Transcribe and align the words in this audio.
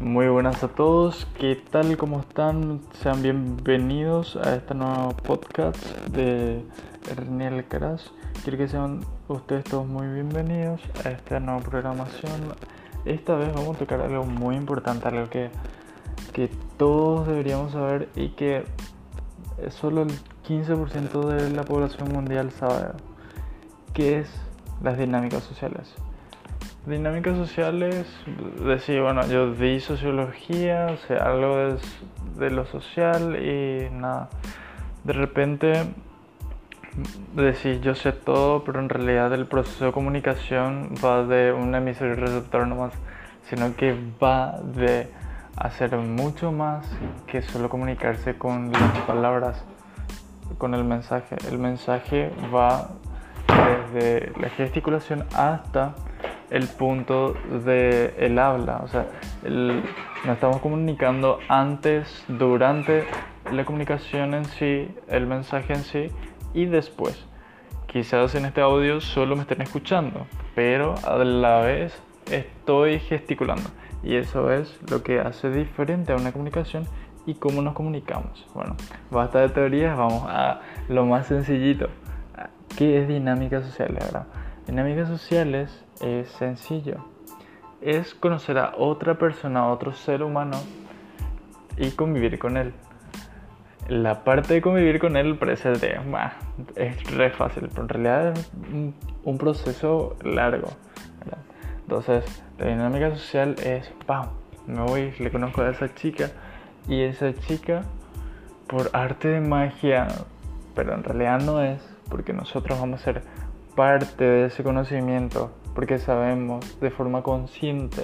Muy 0.00 0.28
buenas 0.28 0.64
a 0.64 0.68
todos, 0.68 1.26
¿qué 1.38 1.54
tal? 1.54 1.96
¿Cómo 1.96 2.20
están? 2.20 2.80
Sean 2.92 3.22
bienvenidos 3.22 4.36
a 4.36 4.56
este 4.56 4.74
nuevo 4.74 5.10
podcast 5.10 5.78
de 6.08 6.64
René 7.14 7.46
Alcaraz. 7.46 8.10
Quiero 8.42 8.58
que 8.58 8.68
sean 8.68 9.00
ustedes 9.28 9.64
todos 9.64 9.86
muy 9.86 10.08
bienvenidos 10.08 10.80
a 11.04 11.10
esta 11.10 11.38
nueva 11.38 11.60
programación. 11.60 12.54
Esta 13.04 13.36
vez 13.36 13.54
vamos 13.54 13.76
a 13.76 13.78
tocar 13.78 14.00
algo 14.00 14.24
muy 14.24 14.56
importante, 14.56 15.06
algo 15.08 15.30
que, 15.30 15.50
que 16.32 16.48
todos 16.76 17.28
deberíamos 17.28 17.72
saber 17.72 18.08
y 18.16 18.30
que 18.30 18.64
solo 19.68 20.02
el 20.02 20.10
15% 20.48 21.26
de 21.26 21.50
la 21.50 21.62
población 21.62 22.12
mundial 22.12 22.50
sabe, 22.50 22.88
que 23.94 24.18
es 24.18 24.28
las 24.82 24.98
dinámicas 24.98 25.44
sociales. 25.44 25.94
Dinámicas 26.90 27.36
sociales, 27.36 28.06
decir, 28.66 29.00
bueno, 29.00 29.24
yo 29.28 29.54
di 29.54 29.78
sociología, 29.78 30.88
o 31.08 31.22
algo 31.22 31.56
de, 31.56 31.76
de 32.36 32.50
lo 32.50 32.66
social 32.66 33.36
y 33.36 33.88
nada. 33.90 34.28
De 35.04 35.12
repente 35.12 35.86
decir 37.34 37.80
yo 37.80 37.94
sé 37.94 38.12
todo, 38.12 38.64
pero 38.64 38.80
en 38.80 38.88
realidad 38.88 39.32
el 39.32 39.46
proceso 39.46 39.86
de 39.86 39.92
comunicación 39.92 40.94
va 41.04 41.24
de 41.24 41.52
un 41.52 41.74
emisor 41.74 42.08
y 42.08 42.14
receptor 42.14 42.66
nomás, 42.66 42.92
sino 43.48 43.74
que 43.76 43.96
va 44.22 44.58
de 44.62 45.08
hacer 45.56 45.96
mucho 45.96 46.52
más 46.52 46.86
que 47.26 47.42
solo 47.42 47.68
comunicarse 47.68 48.36
con 48.36 48.72
las 48.72 48.98
palabras, 49.06 49.64
con 50.58 50.74
el 50.74 50.84
mensaje. 50.84 51.36
El 51.48 51.58
mensaje 51.58 52.32
va 52.52 52.88
desde 53.92 54.32
la 54.40 54.48
gesticulación 54.50 55.24
hasta 55.34 55.94
el 56.50 56.66
punto 56.66 57.34
de 57.64 58.14
el 58.18 58.38
habla, 58.38 58.80
o 58.82 58.88
sea, 58.88 59.06
nos 59.44 60.34
estamos 60.34 60.58
comunicando 60.60 61.38
antes, 61.48 62.24
durante 62.28 63.04
la 63.52 63.64
comunicación 63.64 64.34
en 64.34 64.44
sí, 64.44 64.88
el 65.08 65.26
mensaje 65.26 65.72
en 65.72 65.82
sí 65.82 66.08
y 66.52 66.66
después. 66.66 67.24
Quizás 67.86 68.34
en 68.34 68.44
este 68.44 68.60
audio 68.60 69.00
solo 69.00 69.34
me 69.34 69.42
estén 69.42 69.62
escuchando, 69.62 70.26
pero 70.54 70.94
a 71.04 71.16
la 71.24 71.60
vez 71.60 72.00
estoy 72.30 73.00
gesticulando 73.00 73.68
y 74.02 74.16
eso 74.16 74.52
es 74.52 74.78
lo 74.90 75.02
que 75.02 75.20
hace 75.20 75.50
diferente 75.50 76.12
a 76.12 76.16
una 76.16 76.32
comunicación 76.32 76.86
y 77.26 77.34
cómo 77.34 77.62
nos 77.62 77.74
comunicamos. 77.74 78.46
Bueno, 78.54 78.76
basta 79.10 79.40
de 79.40 79.48
teorías, 79.48 79.96
vamos 79.96 80.24
a 80.28 80.60
lo 80.88 81.04
más 81.06 81.26
sencillito. 81.26 81.88
¿Qué 82.76 83.00
es 83.00 83.08
dinámica 83.08 83.62
social? 83.62 83.92
¿verdad? 83.92 84.26
Dinámicas 84.66 85.08
sociales 85.08 85.84
es 86.00 86.28
sencillo. 86.32 87.04
Es 87.80 88.14
conocer 88.14 88.58
a 88.58 88.74
otra 88.76 89.18
persona, 89.18 89.60
a 89.60 89.72
otro 89.72 89.92
ser 89.92 90.22
humano 90.22 90.58
y 91.76 91.90
convivir 91.92 92.38
con 92.38 92.56
él. 92.56 92.72
La 93.88 94.22
parte 94.22 94.54
de 94.54 94.62
convivir 94.62 95.00
con 95.00 95.16
él 95.16 95.36
parece 95.36 95.70
de, 95.70 95.98
es 96.76 97.16
re 97.16 97.30
fácil, 97.30 97.68
pero 97.70 97.82
en 97.82 97.88
realidad 97.88 98.32
es 98.32 98.50
un, 99.24 99.38
proceso 99.38 100.16
largo. 100.22 100.68
Entonces, 101.82 102.42
la 102.58 102.66
dinámica 102.66 103.10
social 103.16 103.56
es, 103.64 103.92
¡pam! 104.06 104.28
Me 104.66 104.82
voy, 104.82 105.12
le 105.18 105.32
conozco 105.32 105.62
a 105.62 105.70
esa 105.70 105.92
chica 105.92 106.30
y 106.86 107.00
esa 107.02 107.34
chica, 107.34 107.82
por 108.68 108.90
arte 108.92 109.26
de 109.26 109.40
magia, 109.40 110.06
pero 110.76 110.94
en 110.94 111.02
realidad 111.02 111.40
no 111.40 111.60
es, 111.60 111.82
porque 112.08 112.32
nosotros 112.32 112.78
vamos 112.78 113.00
a 113.00 113.04
ser 113.04 113.22
parte 113.80 114.24
de 114.24 114.46
ese 114.48 114.62
conocimiento 114.62 115.50
porque 115.74 115.98
sabemos 115.98 116.78
de 116.82 116.90
forma 116.90 117.22
consciente 117.22 118.02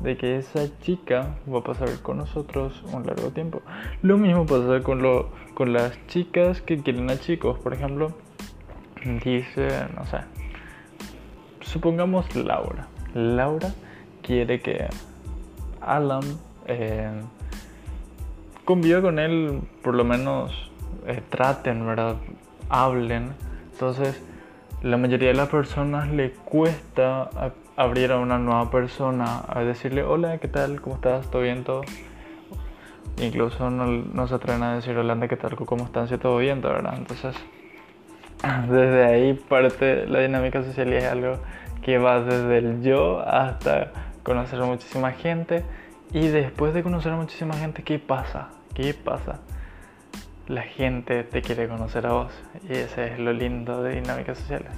de 0.00 0.16
que 0.16 0.38
esa 0.38 0.76
chica 0.80 1.36
va 1.48 1.60
a 1.60 1.62
pasar 1.62 1.88
con 2.02 2.16
nosotros 2.18 2.82
un 2.92 3.06
largo 3.06 3.30
tiempo. 3.30 3.62
Lo 4.02 4.18
mismo 4.18 4.44
pasa 4.44 4.80
con, 4.82 5.02
lo, 5.02 5.30
con 5.54 5.72
las 5.72 6.04
chicas 6.08 6.60
que 6.62 6.78
quieren 6.78 7.08
a 7.12 7.16
chicos. 7.20 7.60
Por 7.60 7.74
ejemplo, 7.74 8.12
dice, 9.24 9.86
no 9.94 10.04
sé, 10.06 10.18
supongamos 11.60 12.34
Laura. 12.34 12.88
Laura 13.14 13.72
quiere 14.20 14.60
que 14.60 14.88
Alan 15.80 16.24
eh, 16.66 17.20
conviva 18.64 19.00
con 19.00 19.20
él, 19.20 19.60
por 19.80 19.94
lo 19.94 20.02
menos 20.02 20.72
eh, 21.06 21.22
traten, 21.30 21.86
¿verdad? 21.86 22.16
Hablen. 22.68 23.32
Entonces, 23.74 24.20
la 24.84 24.98
mayoría 24.98 25.28
de 25.28 25.34
las 25.34 25.48
personas 25.48 26.10
le 26.10 26.32
cuesta 26.32 27.30
abrir 27.74 28.12
a 28.12 28.18
una 28.18 28.36
nueva 28.36 28.70
persona, 28.70 29.40
a 29.48 29.64
decirle 29.64 30.02
hola, 30.02 30.36
¿qué 30.36 30.46
tal? 30.46 30.82
¿Cómo 30.82 30.96
estás? 30.96 31.30
¿Todo 31.30 31.40
bien? 31.40 31.64
¿Todo? 31.64 31.80
Incluso 33.16 33.70
no, 33.70 34.26
se 34.28 34.34
atreven 34.34 34.62
a 34.62 34.74
decir 34.74 34.94
hola, 34.98 35.18
¿qué 35.26 35.38
tal? 35.38 35.56
¿Cómo 35.56 35.86
están? 35.86 36.06
Si 36.06 36.18
todo 36.18 36.36
bien, 36.36 36.60
¿verdad? 36.60 36.96
Entonces, 36.98 37.34
desde 38.68 39.06
ahí 39.06 39.32
parte 39.32 40.06
la 40.06 40.20
dinámica 40.20 40.62
social 40.62 40.92
y 40.92 40.96
es 40.96 41.04
algo 41.04 41.38
que 41.82 41.96
va 41.96 42.20
desde 42.20 42.58
el 42.58 42.82
yo 42.82 43.20
hasta 43.20 43.90
conocer 44.22 44.60
a 44.60 44.66
muchísima 44.66 45.12
gente. 45.12 45.64
Y 46.12 46.28
después 46.28 46.74
de 46.74 46.82
conocer 46.82 47.12
a 47.12 47.16
muchísima 47.16 47.54
gente, 47.54 47.82
¿qué 47.82 47.98
pasa? 47.98 48.50
¿Qué 48.74 48.92
pasa? 48.92 49.40
La 50.48 50.62
gente 50.62 51.24
te 51.24 51.42
quiere 51.42 51.68
conocer 51.68 52.06
a 52.06 52.12
vos 52.12 52.32
y 52.68 52.72
ese 52.72 53.12
es 53.12 53.18
lo 53.18 53.32
lindo 53.32 53.82
de 53.82 54.00
dinámicas 54.00 54.38
sociales. 54.38 54.70